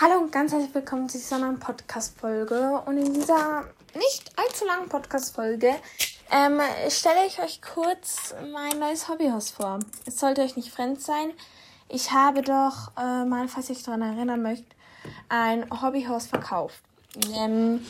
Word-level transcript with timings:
Hallo 0.00 0.20
und 0.20 0.30
ganz 0.30 0.52
herzlich 0.52 0.72
willkommen 0.76 1.08
zu 1.08 1.18
dieser 1.18 1.38
neuen 1.38 1.58
Podcast-Folge. 1.58 2.82
Und 2.86 2.98
in 2.98 3.14
dieser 3.14 3.64
nicht 3.96 4.30
allzu 4.36 4.64
langen 4.64 4.88
Podcast-Folge 4.88 5.74
ähm, 6.30 6.60
stelle 6.88 7.26
ich 7.26 7.40
euch 7.40 7.60
kurz 7.60 8.32
mein 8.52 8.78
neues 8.78 9.08
Hobbyhaus 9.08 9.50
vor. 9.50 9.80
Es 10.06 10.20
sollte 10.20 10.42
euch 10.42 10.54
nicht 10.54 10.70
fremd 10.70 11.02
sein. 11.02 11.32
Ich 11.88 12.12
habe 12.12 12.42
doch 12.42 12.92
äh, 12.96 13.24
mal, 13.24 13.48
falls 13.48 13.70
ihr 13.70 13.74
euch 13.74 13.82
daran 13.82 14.02
erinnern 14.02 14.40
möchtet, 14.40 14.72
ein 15.28 15.66
Hobbyhaus 15.68 16.26
verkauft. 16.26 16.80
Ähm, 17.34 17.84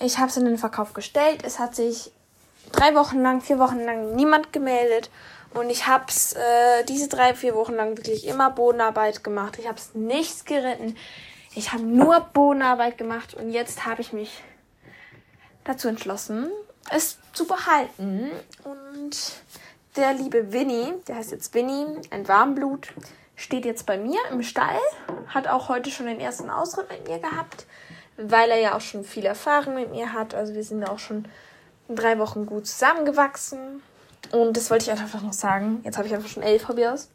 ich 0.00 0.16
habe 0.16 0.28
es 0.28 0.38
in 0.38 0.46
den 0.46 0.56
Verkauf 0.56 0.94
gestellt. 0.94 1.42
Es 1.44 1.58
hat 1.58 1.74
sich 1.76 2.12
drei 2.72 2.94
Wochen 2.94 3.20
lang, 3.20 3.42
vier 3.42 3.58
Wochen 3.58 3.84
lang 3.84 4.16
niemand 4.16 4.54
gemeldet. 4.54 5.10
Und 5.54 5.70
ich 5.70 5.86
habe 5.86 6.04
es 6.08 6.32
äh, 6.34 6.84
diese 6.88 7.08
drei, 7.08 7.34
vier 7.34 7.54
Wochen 7.54 7.74
lang 7.74 7.96
wirklich 7.96 8.26
immer 8.26 8.50
Bodenarbeit 8.50 9.24
gemacht. 9.24 9.58
Ich 9.58 9.66
habe 9.66 9.78
es 9.78 9.94
nichts 9.94 10.44
geritten. 10.44 10.96
Ich 11.54 11.72
habe 11.72 11.82
nur 11.82 12.20
Bodenarbeit 12.20 12.98
gemacht 12.98 13.34
und 13.34 13.50
jetzt 13.50 13.86
habe 13.86 14.02
ich 14.02 14.12
mich 14.12 14.42
dazu 15.64 15.88
entschlossen, 15.88 16.50
es 16.90 17.18
zu 17.32 17.46
behalten. 17.46 18.30
Und 18.64 19.16
der 19.96 20.12
liebe 20.12 20.52
Winnie, 20.52 20.92
der 21.08 21.16
heißt 21.16 21.32
jetzt 21.32 21.54
Winnie, 21.54 21.86
ein 22.10 22.28
Warmblut, 22.28 22.92
steht 23.34 23.64
jetzt 23.64 23.86
bei 23.86 23.98
mir 23.98 24.18
im 24.30 24.42
Stall, 24.42 24.78
hat 25.28 25.48
auch 25.48 25.68
heute 25.68 25.90
schon 25.90 26.06
den 26.06 26.20
ersten 26.20 26.50
Ausritt 26.50 26.90
mit 26.90 27.08
mir 27.08 27.18
gehabt, 27.18 27.66
weil 28.16 28.50
er 28.50 28.58
ja 28.58 28.76
auch 28.76 28.80
schon 28.80 29.04
viel 29.04 29.24
Erfahrung 29.24 29.74
mit 29.74 29.90
mir 29.90 30.12
hat. 30.12 30.34
Also 30.34 30.54
wir 30.54 30.64
sind 30.64 30.84
auch 30.84 30.98
schon 30.98 31.26
in 31.88 31.96
drei 31.96 32.18
Wochen 32.18 32.46
gut 32.46 32.66
zusammengewachsen. 32.66 33.82
Und 34.32 34.56
das 34.56 34.70
wollte 34.70 34.84
ich 34.84 34.90
einfach 34.90 35.22
noch 35.22 35.32
sagen. 35.32 35.80
Jetzt 35.84 35.98
habe 35.98 36.06
ich 36.08 36.14
einfach 36.14 36.28
schon 36.28 36.42
elf 36.42 36.68
Hobbys. 36.68 37.08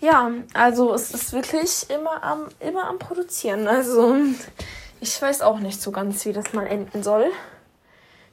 Ja, 0.00 0.30
also 0.52 0.92
es 0.92 1.12
ist 1.12 1.32
wirklich 1.32 1.88
immer 1.88 2.22
am, 2.22 2.48
immer 2.60 2.88
am 2.88 2.98
Produzieren. 2.98 3.66
Also 3.66 4.16
ich 5.00 5.20
weiß 5.20 5.42
auch 5.42 5.60
nicht 5.60 5.80
so 5.80 5.90
ganz, 5.90 6.24
wie 6.26 6.32
das 6.32 6.52
mal 6.52 6.66
enden 6.66 7.02
soll. 7.02 7.30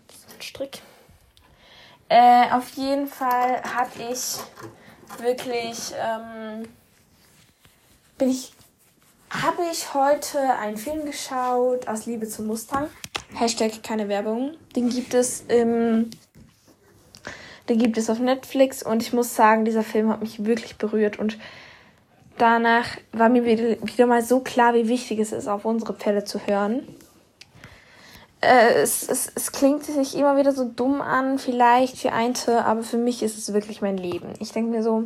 Das 0.08 0.18
ist 0.18 0.36
ein 0.36 0.42
Strick. 0.42 0.82
Äh, 2.10 2.52
auf 2.52 2.70
jeden 2.72 3.08
Fall 3.08 3.62
habe 3.64 3.92
ich 4.12 4.38
wirklich, 5.22 5.94
ähm, 5.98 6.68
bin 8.18 8.32
ich, 8.32 8.54
habe 9.30 9.64
ich 9.72 9.94
heute 9.94 10.40
einen 10.40 10.76
Film 10.76 11.06
geschaut 11.06 11.88
aus 11.88 12.06
Liebe 12.06 12.28
zum 12.28 12.48
Mustang. 12.48 12.90
Hashtag 13.34 13.82
keine 13.82 14.10
Werbung. 14.10 14.58
Den 14.76 14.90
gibt 14.90 15.14
es 15.14 15.46
im 15.48 16.10
den 17.72 17.80
gibt 17.80 17.98
es 17.98 18.10
auf 18.10 18.20
Netflix 18.20 18.84
und 18.84 19.02
ich 19.02 19.14
muss 19.14 19.36
sagen, 19.36 19.64
dieser 19.64 19.84
Film 19.84 20.10
hat 20.10 20.22
mich 20.22 20.44
wirklich 20.44 20.78
berührt 20.78 21.18
und 21.18 21.38
danach 22.38 22.98
war 23.14 23.30
mir 23.30 23.46
wieder, 23.46 24.06
mal 24.06 24.22
so 24.22 24.42
klar, 24.42 24.74
wie 24.74 24.90
wichtig 24.90 25.20
es 25.20 25.32
ist, 25.32 25.48
auf 25.48 25.64
unsere 25.64 25.94
Pferde 25.94 26.26
zu 26.26 26.46
hören. 26.46 26.86
Äh, 28.42 28.82
es, 28.82 29.08
es, 29.08 29.32
es 29.34 29.52
klingt 29.54 29.86
sich 29.86 30.18
immer 30.18 30.36
wieder 30.36 30.52
so 30.52 30.66
dumm 30.66 31.02
an, 31.02 31.40
vielleicht 31.40 31.98
für 31.98 32.12
Einte, 32.12 32.66
aber 32.66 32.84
für 32.84 32.98
mich 32.98 33.24
ist 33.24 33.38
es 33.38 33.54
wirklich 33.54 33.82
mein 33.82 33.98
Leben. 33.98 34.34
Ich 34.40 34.52
denke 34.52 34.72
mir 34.72 34.84
so, 34.84 35.04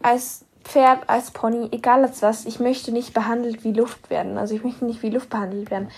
als 0.00 0.46
Pferd, 0.62 1.10
als 1.10 1.32
Pony, 1.32 1.68
egal 1.72 2.02
als 2.02 2.22
was, 2.22 2.46
ich 2.46 2.60
möchte 2.60 2.92
nicht 2.92 3.12
behandelt 3.12 3.62
wie 3.64 3.72
Luft 3.72 4.08
werden. 4.08 4.38
Also 4.38 4.54
ich 4.54 4.64
möchte 4.64 4.86
nicht 4.86 5.02
wie 5.02 5.10
Luft 5.10 5.28
behandelt 5.28 5.70
werden 5.70 5.90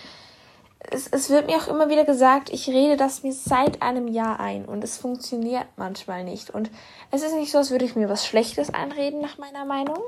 es, 0.90 1.08
es 1.08 1.30
wird 1.30 1.46
mir 1.46 1.56
auch 1.56 1.68
immer 1.68 1.88
wieder 1.88 2.04
gesagt, 2.04 2.50
ich 2.50 2.68
rede 2.68 2.96
das 2.96 3.22
mir 3.22 3.32
seit 3.32 3.82
einem 3.82 4.08
Jahr 4.08 4.40
ein 4.40 4.64
und 4.64 4.84
es 4.84 4.96
funktioniert 4.96 5.66
manchmal 5.76 6.24
nicht. 6.24 6.50
Und 6.50 6.70
es 7.10 7.22
ist 7.22 7.34
nicht 7.34 7.52
so, 7.52 7.58
als 7.58 7.70
würde 7.70 7.84
ich 7.84 7.96
mir 7.96 8.08
was 8.08 8.26
Schlechtes 8.26 8.72
einreden, 8.72 9.20
nach 9.20 9.38
meiner 9.38 9.64
Meinung. 9.64 9.98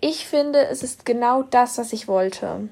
Ich 0.00 0.26
finde, 0.26 0.66
es 0.66 0.82
ist 0.82 1.04
genau 1.04 1.42
das, 1.42 1.78
was 1.78 1.92
ich 1.92 2.08
wollte. 2.08 2.68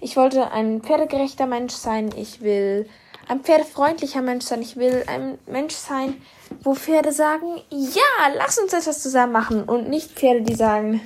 Ich 0.00 0.16
wollte 0.16 0.50
ein 0.50 0.80
pferdegerechter 0.80 1.46
Mensch 1.46 1.74
sein. 1.74 2.10
Ich 2.16 2.40
will 2.40 2.88
ein 3.28 3.40
pferdefreundlicher 3.40 4.22
Mensch 4.22 4.44
sein. 4.44 4.62
Ich 4.62 4.76
will 4.76 5.04
ein 5.06 5.38
Mensch 5.46 5.74
sein, 5.74 6.20
wo 6.62 6.74
Pferde 6.74 7.12
sagen, 7.12 7.60
ja, 7.70 8.34
lass 8.36 8.58
uns 8.58 8.72
etwas 8.72 9.02
zusammen 9.02 9.32
machen. 9.32 9.62
Und 9.64 9.88
nicht 9.88 10.12
Pferde, 10.12 10.42
die 10.42 10.54
sagen, 10.54 11.00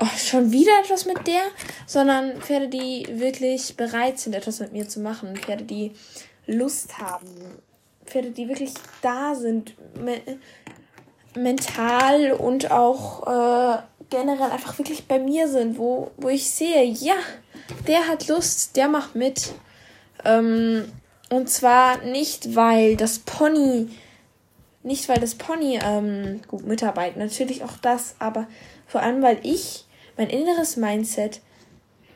oh, 0.00 0.18
schon 0.18 0.50
wieder 0.50 0.72
etwas 0.82 1.06
mit 1.06 1.26
der, 1.26 1.42
sondern 1.86 2.40
Pferde, 2.40 2.68
die 2.68 3.06
wirklich 3.10 3.76
bereit 3.76 4.18
sind, 4.18 4.34
etwas 4.34 4.60
mit 4.60 4.72
mir 4.72 4.88
zu 4.88 5.00
machen. 5.00 5.36
Pferde, 5.36 5.64
die 5.64 5.92
Lust 6.46 6.98
haben. 6.98 7.28
Pferde, 8.04 8.30
die 8.30 8.48
wirklich 8.48 8.74
da 9.02 9.34
sind, 9.34 9.74
me 10.02 10.20
mental 11.36 12.32
und 12.32 12.72
auch 12.72 13.22
äh, 13.22 13.78
generell 14.10 14.50
einfach 14.50 14.76
wirklich 14.78 15.06
bei 15.06 15.20
mir 15.20 15.46
sind, 15.46 15.78
wo, 15.78 16.10
wo 16.16 16.28
ich 16.28 16.50
sehe, 16.50 16.82
ja, 16.82 17.14
der 17.86 18.08
hat 18.08 18.26
Lust, 18.26 18.76
der 18.76 18.88
macht 18.88 19.14
mit. 19.14 19.52
Ähm, 20.24 20.90
und 21.30 21.48
zwar 21.48 21.98
nicht, 21.98 22.56
weil 22.56 22.96
das 22.96 23.20
Pony, 23.20 23.88
nicht 24.82 25.08
weil 25.08 25.20
das 25.20 25.36
Pony 25.36 25.78
ähm, 25.80 26.40
gut 26.48 26.66
mitarbeitet, 26.66 27.18
natürlich 27.18 27.62
auch 27.62 27.76
das, 27.80 28.16
aber 28.18 28.48
vor 28.88 29.00
allem, 29.00 29.22
weil 29.22 29.38
ich 29.44 29.86
mein 30.20 30.28
inneres 30.28 30.76
Mindset 30.76 31.40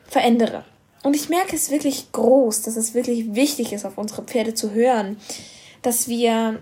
verändere. 0.07 0.63
Und 1.01 1.15
ich 1.15 1.27
merke 1.27 1.55
es 1.55 1.71
wirklich 1.71 2.11
groß, 2.11 2.61
dass 2.61 2.75
es 2.75 2.93
wirklich 2.93 3.33
wichtig 3.33 3.73
ist, 3.73 3.83
auf 3.83 3.97
unsere 3.97 4.21
Pferde 4.21 4.53
zu 4.53 4.73
hören, 4.73 5.17
dass 5.81 6.07
wir 6.07 6.59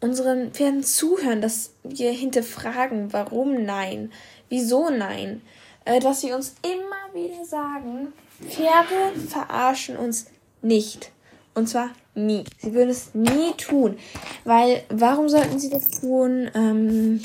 unseren 0.00 0.52
Pferden 0.52 0.84
zuhören, 0.84 1.40
dass 1.40 1.72
wir 1.82 2.12
hinterfragen, 2.12 3.12
warum 3.12 3.64
nein, 3.64 4.12
wieso 4.48 4.90
nein, 4.90 5.42
äh, 5.84 5.98
dass 5.98 6.20
sie 6.20 6.32
uns 6.32 6.54
immer 6.62 7.12
wieder 7.12 7.44
sagen, 7.44 8.12
Pferde 8.48 9.18
verarschen 9.28 9.96
uns 9.96 10.26
nicht. 10.62 11.10
Und 11.54 11.68
zwar 11.68 11.90
nie. 12.14 12.44
Sie 12.58 12.74
würden 12.74 12.90
es 12.90 13.14
nie 13.14 13.54
tun. 13.56 13.96
Weil, 14.44 14.84
warum 14.88 15.28
sollten 15.28 15.58
sie 15.58 15.70
das 15.70 15.90
tun? 15.90 16.48
Ähm, 16.54 17.24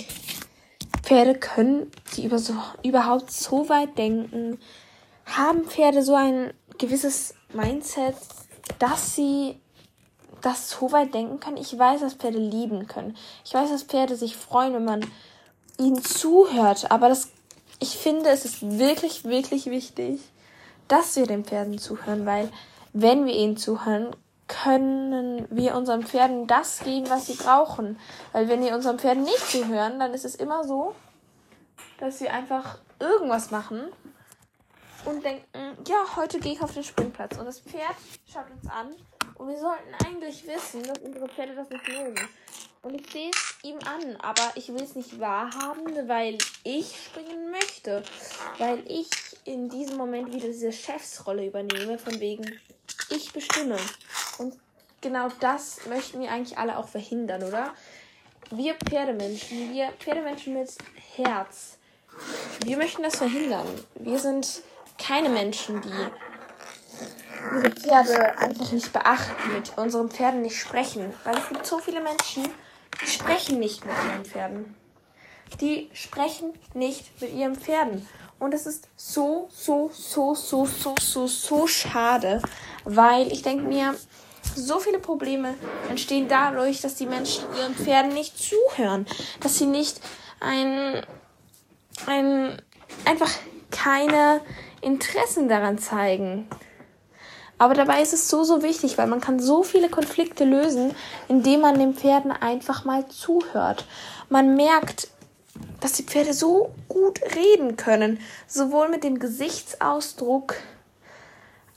Pferde 1.11 1.35
können 1.35 1.91
sie 2.09 2.23
über 2.23 2.39
so, 2.39 2.53
überhaupt 2.83 3.31
so 3.31 3.67
weit 3.67 3.97
denken? 3.97 4.57
Haben 5.25 5.65
Pferde 5.65 6.03
so 6.03 6.15
ein 6.15 6.53
gewisses 6.77 7.33
Mindset, 7.51 8.15
dass 8.79 9.13
sie 9.13 9.59
das 10.39 10.69
so 10.69 10.93
weit 10.93 11.13
denken 11.13 11.41
können? 11.41 11.57
Ich 11.57 11.77
weiß, 11.77 11.99
dass 11.99 12.13
Pferde 12.13 12.37
lieben 12.37 12.87
können. 12.87 13.17
Ich 13.43 13.53
weiß, 13.53 13.71
dass 13.71 13.83
Pferde 13.83 14.15
sich 14.15 14.37
freuen, 14.37 14.73
wenn 14.73 14.85
man 14.85 15.05
ihnen 15.77 16.01
zuhört. 16.01 16.89
Aber 16.91 17.09
das, 17.09 17.27
ich 17.81 17.97
finde, 17.97 18.29
es 18.29 18.45
ist 18.45 18.61
wirklich, 18.79 19.25
wirklich 19.25 19.65
wichtig, 19.65 20.21
dass 20.87 21.17
wir 21.17 21.27
den 21.27 21.43
Pferden 21.43 21.77
zuhören, 21.77 22.25
weil 22.25 22.49
wenn 22.93 23.25
wir 23.25 23.35
ihnen 23.35 23.57
zuhören, 23.57 24.15
können 24.51 25.47
wir 25.49 25.75
unseren 25.75 26.03
Pferden 26.03 26.47
das 26.47 26.79
geben, 26.79 27.09
was 27.09 27.27
sie 27.27 27.35
brauchen. 27.35 27.97
Weil 28.33 28.47
wenn 28.47 28.61
wir 28.61 28.75
unseren 28.75 28.99
Pferden 28.99 29.23
nicht 29.23 29.49
zuhören, 29.49 29.99
dann 29.99 30.13
ist 30.13 30.25
es 30.25 30.35
immer 30.35 30.63
so, 30.63 30.95
dass 31.99 32.19
sie 32.19 32.29
einfach 32.29 32.77
irgendwas 32.99 33.51
machen 33.51 33.83
und 35.05 35.23
denken, 35.23 35.45
ja, 35.87 36.15
heute 36.15 36.39
gehe 36.39 36.53
ich 36.53 36.61
auf 36.61 36.73
den 36.73 36.83
Springplatz. 36.83 37.37
Und 37.37 37.45
das 37.45 37.59
Pferd 37.59 37.95
schaut 38.31 38.49
uns 38.51 38.69
an 38.69 38.93
und 39.35 39.47
wir 39.47 39.57
sollten 39.57 39.93
eigentlich 40.05 40.45
wissen, 40.45 40.83
dass 40.83 40.99
unsere 40.99 41.27
Pferde 41.27 41.55
das 41.55 41.69
nicht 41.69 41.87
mögen. 41.87 42.27
Und 42.83 42.99
ich 42.99 43.11
sehe 43.11 43.29
es 43.29 43.57
ihm 43.63 43.77
an, 43.85 44.15
aber 44.21 44.51
ich 44.55 44.69
will 44.69 44.81
es 44.81 44.95
nicht 44.95 45.19
wahrhaben, 45.19 46.07
weil 46.07 46.37
ich 46.63 46.95
springen 47.05 47.51
möchte. 47.51 48.03
Weil 48.57 48.83
ich 48.87 49.09
in 49.45 49.69
diesem 49.69 49.97
Moment 49.97 50.33
wieder 50.33 50.47
diese 50.47 50.71
Chefsrolle 50.71 51.45
übernehme, 51.45 51.99
von 51.99 52.19
wegen, 52.19 52.59
ich 53.09 53.31
bestimme. 53.33 53.77
Und 54.41 54.57
genau 55.01 55.29
das 55.39 55.85
möchten 55.87 56.19
wir 56.19 56.31
eigentlich 56.31 56.57
alle 56.57 56.77
auch 56.77 56.87
verhindern, 56.87 57.43
oder? 57.43 57.73
Wir 58.49 58.75
Pferdemenschen, 58.75 59.71
wir 59.71 59.91
Pferdemenschen 59.99 60.53
mit 60.53 60.75
Herz, 61.15 61.77
wir 62.65 62.77
möchten 62.77 63.03
das 63.03 63.17
verhindern. 63.17 63.67
Wir 63.95 64.19
sind 64.19 64.61
keine 64.97 65.29
Menschen, 65.29 65.81
die 65.81 67.57
ihre 67.57 67.71
Pferde 67.71 68.37
einfach 68.37 68.71
nicht 68.71 68.91
beachten, 68.91 69.53
mit 69.53 69.77
unseren 69.77 70.09
Pferden 70.09 70.41
nicht 70.41 70.59
sprechen. 70.59 71.13
Weil 71.23 71.37
es 71.37 71.47
gibt 71.49 71.65
so 71.65 71.79
viele 71.79 72.01
Menschen, 72.01 72.49
die 73.01 73.07
sprechen 73.07 73.59
nicht 73.59 73.85
mit 73.85 73.95
ihren 74.09 74.25
Pferden. 74.25 74.75
Die 75.59 75.89
sprechen 75.93 76.53
nicht 76.73 77.21
mit 77.21 77.33
ihren 77.33 77.55
Pferden. 77.55 78.07
Und 78.39 78.53
es 78.53 78.65
ist 78.65 78.87
so, 78.95 79.47
so, 79.51 79.89
so, 79.93 80.33
so, 80.33 80.65
so, 80.65 80.95
so, 80.99 81.27
so 81.27 81.67
schade, 81.67 82.41
weil 82.83 83.31
ich 83.31 83.43
denke 83.43 83.63
mir, 83.65 83.95
so 84.55 84.79
viele 84.79 84.99
Probleme 84.99 85.55
entstehen 85.89 86.27
dadurch, 86.27 86.81
dass 86.81 86.95
die 86.95 87.05
Menschen 87.05 87.43
ihren 87.57 87.75
Pferden 87.75 88.13
nicht 88.13 88.37
zuhören, 88.37 89.05
dass 89.39 89.57
sie 89.57 89.65
nicht 89.65 90.01
ein, 90.39 91.05
ein, 92.07 92.61
einfach 93.05 93.31
keine 93.69 94.41
Interessen 94.81 95.47
daran 95.47 95.77
zeigen. 95.77 96.47
Aber 97.57 97.75
dabei 97.75 98.01
ist 98.01 98.13
es 98.13 98.27
so, 98.27 98.43
so 98.43 98.63
wichtig, 98.63 98.97
weil 98.97 99.05
man 99.07 99.21
kann 99.21 99.39
so 99.39 99.61
viele 99.61 99.89
Konflikte 99.89 100.45
lösen, 100.45 100.95
indem 101.27 101.61
man 101.61 101.77
den 101.77 101.93
Pferden 101.93 102.31
einfach 102.31 102.85
mal 102.85 103.07
zuhört. 103.07 103.85
Man 104.29 104.55
merkt 104.55 105.09
dass 105.79 105.93
die 105.93 106.03
Pferde 106.03 106.33
so 106.33 106.73
gut 106.87 107.19
reden 107.35 107.75
können. 107.75 108.19
Sowohl 108.47 108.89
mit 108.89 109.03
dem 109.03 109.19
Gesichtsausdruck 109.19 110.55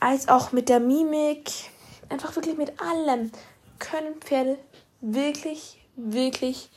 als 0.00 0.28
auch 0.28 0.52
mit 0.52 0.68
der 0.68 0.80
Mimik. 0.80 1.50
Einfach 2.14 2.36
wirklich 2.36 2.56
mit 2.56 2.80
allem 2.80 3.32
können 3.80 4.14
Pferde 4.20 4.56
wirklich, 5.00 5.84
wirklich 5.96 6.70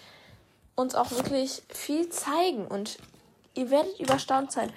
uns 0.74 0.96
auch 0.96 1.12
wirklich 1.12 1.62
viel 1.70 2.10
zeigen. 2.10 2.66
Und 2.66 2.98
ihr 3.54 3.70
werdet 3.70 4.00
überstaunt 4.00 4.52
sein, 4.52 4.74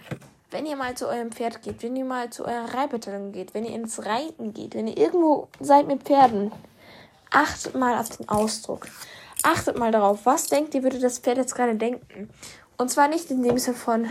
wenn 0.50 0.66
ihr 0.66 0.76
mal 0.76 0.94
zu 0.98 1.08
eurem 1.08 1.32
Pferd 1.32 1.62
geht, 1.62 1.82
wenn 1.82 1.96
ihr 1.96 2.04
mal 2.04 2.28
zu 2.28 2.44
eurer 2.44 2.74
Reitbeteiligung 2.74 3.32
geht, 3.32 3.54
wenn 3.54 3.64
ihr 3.64 3.74
ins 3.74 4.04
Reiten 4.04 4.52
geht, 4.52 4.74
wenn 4.74 4.86
ihr 4.86 4.98
irgendwo 4.98 5.48
seid 5.60 5.86
mit 5.86 6.02
Pferden. 6.02 6.52
Achtet 7.30 7.74
mal 7.74 7.98
auf 7.98 8.10
den 8.10 8.28
Ausdruck. 8.28 8.86
Achtet 9.42 9.78
mal 9.78 9.92
darauf, 9.92 10.26
was 10.26 10.48
denkt 10.48 10.74
ihr, 10.74 10.82
würde 10.82 10.98
das 10.98 11.20
Pferd 11.20 11.38
jetzt 11.38 11.54
gerade 11.54 11.76
denken? 11.76 12.28
Und 12.76 12.90
zwar 12.90 13.08
nicht 13.08 13.30
in 13.30 13.42
dem 13.42 13.56
Sinne 13.56 13.78
von, 13.78 14.10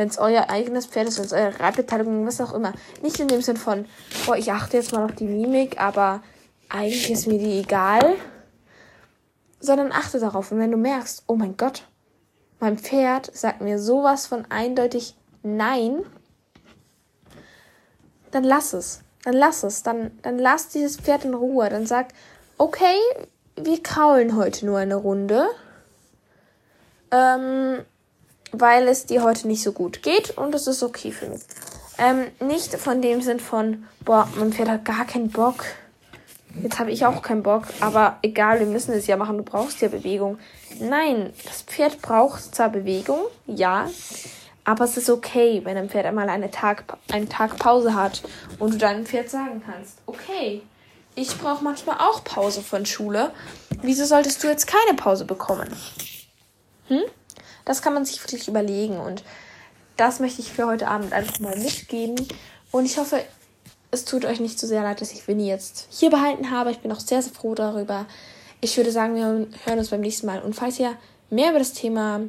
wenn 0.00 0.08
es 0.08 0.16
euer 0.16 0.48
eigenes 0.48 0.86
Pferd 0.86 1.08
ist, 1.08 1.18
wenn 1.18 1.26
es 1.26 1.34
eure 1.34 1.60
Reitbeteiligung, 1.60 2.26
was 2.26 2.40
auch 2.40 2.54
immer. 2.54 2.72
Nicht 3.02 3.20
in 3.20 3.28
dem 3.28 3.42
Sinne 3.42 3.58
von, 3.58 3.84
boah, 4.24 4.34
ich 4.34 4.50
achte 4.50 4.78
jetzt 4.78 4.92
mal 4.94 5.04
auf 5.04 5.14
die 5.14 5.26
Mimik, 5.26 5.78
aber 5.78 6.22
eigentlich 6.70 7.10
ist 7.10 7.26
mir 7.26 7.38
die 7.38 7.58
egal. 7.58 8.14
Sondern 9.60 9.92
achte 9.92 10.18
darauf. 10.18 10.52
Und 10.52 10.58
wenn 10.58 10.70
du 10.70 10.78
merkst, 10.78 11.24
oh 11.26 11.36
mein 11.36 11.58
Gott, 11.58 11.82
mein 12.60 12.78
Pferd 12.78 13.30
sagt 13.36 13.60
mir 13.60 13.78
sowas 13.78 14.26
von 14.26 14.46
eindeutig 14.50 15.16
Nein, 15.42 16.02
dann 18.30 18.44
lass 18.44 18.72
es. 18.72 19.02
Dann 19.24 19.34
lass 19.34 19.64
es. 19.64 19.82
Dann, 19.82 20.18
dann 20.22 20.38
lass 20.38 20.68
dieses 20.68 20.96
Pferd 20.96 21.26
in 21.26 21.34
Ruhe. 21.34 21.68
Dann 21.68 21.86
sag, 21.86 22.08
okay, 22.56 22.96
wir 23.56 23.82
kraulen 23.82 24.34
heute 24.34 24.64
nur 24.64 24.78
eine 24.78 24.96
Runde. 24.96 25.46
Ähm, 27.10 27.84
weil 28.52 28.88
es 28.88 29.06
dir 29.06 29.22
heute 29.22 29.48
nicht 29.48 29.62
so 29.62 29.72
gut 29.72 30.02
geht 30.02 30.36
und 30.36 30.54
es 30.54 30.66
ist 30.66 30.82
okay 30.82 31.12
für 31.12 31.28
mich. 31.28 31.42
Ähm, 31.98 32.26
nicht 32.40 32.74
von 32.76 33.02
dem 33.02 33.20
Sinn 33.20 33.40
von, 33.40 33.84
boah, 34.04 34.28
mein 34.36 34.52
Pferd 34.52 34.68
hat 34.68 34.84
gar 34.84 35.04
keinen 35.04 35.30
Bock. 35.30 35.64
Jetzt 36.62 36.78
habe 36.80 36.90
ich 36.90 37.06
auch 37.06 37.22
keinen 37.22 37.42
Bock, 37.42 37.64
aber 37.80 38.18
egal, 38.22 38.58
wir 38.58 38.66
müssen 38.66 38.92
es 38.92 39.06
ja 39.06 39.16
machen, 39.16 39.36
du 39.36 39.44
brauchst 39.44 39.80
ja 39.82 39.88
Bewegung. 39.88 40.38
Nein, 40.80 41.32
das 41.44 41.62
Pferd 41.62 42.02
braucht 42.02 42.54
zwar 42.54 42.70
Bewegung, 42.70 43.20
ja, 43.46 43.88
aber 44.64 44.84
es 44.84 44.96
ist 44.96 45.10
okay, 45.10 45.60
wenn 45.64 45.76
ein 45.76 45.88
Pferd 45.88 46.06
einmal 46.06 46.28
eine 46.28 46.50
Tag, 46.50 46.84
einen 47.12 47.28
Tag 47.28 47.58
Pause 47.58 47.94
hat 47.94 48.22
und 48.58 48.74
du 48.74 48.78
deinem 48.78 49.06
Pferd 49.06 49.30
sagen 49.30 49.62
kannst, 49.64 49.98
okay, 50.06 50.62
ich 51.14 51.36
brauche 51.38 51.62
manchmal 51.62 51.98
auch 51.98 52.24
Pause 52.24 52.62
von 52.62 52.86
Schule. 52.86 53.32
Wieso 53.82 54.04
solltest 54.04 54.42
du 54.42 54.48
jetzt 54.48 54.66
keine 54.66 54.96
Pause 54.96 55.24
bekommen? 55.24 55.68
Hm? 56.88 57.02
Das 57.70 57.82
kann 57.82 57.94
man 57.94 58.04
sich 58.04 58.20
wirklich 58.20 58.48
überlegen 58.48 58.98
und 58.98 59.22
das 59.96 60.18
möchte 60.18 60.42
ich 60.42 60.50
für 60.50 60.66
heute 60.66 60.88
Abend 60.88 61.12
einfach 61.12 61.38
mal 61.38 61.56
mitgeben. 61.56 62.16
Und 62.72 62.84
ich 62.84 62.98
hoffe, 62.98 63.22
es 63.92 64.04
tut 64.04 64.24
euch 64.24 64.40
nicht 64.40 64.58
so 64.58 64.66
sehr 64.66 64.82
leid, 64.82 65.00
dass 65.00 65.12
ich 65.12 65.28
Winnie 65.28 65.46
jetzt 65.46 65.86
hier 65.88 66.10
behalten 66.10 66.50
habe. 66.50 66.72
Ich 66.72 66.80
bin 66.80 66.90
auch 66.90 66.98
sehr, 66.98 67.22
sehr 67.22 67.32
froh 67.32 67.54
darüber. 67.54 68.06
Ich 68.60 68.76
würde 68.76 68.90
sagen, 68.90 69.14
wir 69.14 69.46
hören 69.66 69.78
uns 69.78 69.90
beim 69.90 70.00
nächsten 70.00 70.26
Mal. 70.26 70.42
Und 70.42 70.54
falls 70.54 70.80
ihr 70.80 70.96
mehr 71.30 71.50
über 71.50 71.60
das 71.60 71.72
Thema 71.72 72.22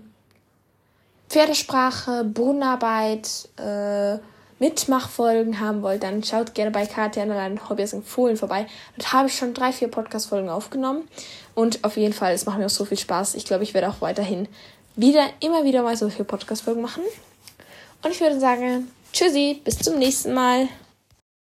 Pferdesprache, 1.28 2.24
Bodenarbeit, 2.24 3.50
äh, 3.58 4.20
Mitmachfolgen 4.60 5.60
haben 5.60 5.82
wollt, 5.82 6.04
dann 6.04 6.24
schaut 6.24 6.54
gerne 6.54 6.70
bei 6.70 6.86
Katja 6.86 7.24
an 7.24 7.68
Hobbys 7.68 7.94
in 7.94 8.04
Fohlen 8.04 8.38
vorbei. 8.38 8.68
Dort 8.96 9.12
habe 9.12 9.28
ich 9.28 9.36
schon 9.36 9.56
drei, 9.56 9.72
vier 9.72 9.88
Podcast-Folgen 9.88 10.50
aufgenommen. 10.50 11.08
Und 11.56 11.84
auf 11.84 11.98
jeden 11.98 12.14
Fall, 12.14 12.34
es 12.36 12.46
macht 12.46 12.60
mir 12.60 12.68
auch 12.68 12.70
so 12.70 12.86
viel 12.86 13.00
Spaß. 13.00 13.34
Ich 13.34 13.46
glaube, 13.46 13.64
ich 13.64 13.74
werde 13.74 13.90
auch 13.90 14.02
weiterhin 14.02 14.48
wieder, 14.96 15.30
immer 15.40 15.64
wieder 15.64 15.84
mal 15.84 15.96
so 15.96 16.10
viele 16.10 16.26
Podcast-Folgen 16.26 16.82
machen. 16.82 17.04
Und 18.04 18.12
ich 18.12 18.20
würde 18.20 18.40
sagen, 18.40 18.92
tschüssi, 19.14 19.62
bis 19.64 19.80
zum 19.80 20.00
nächsten 20.00 20.34
Mal. 20.34 20.68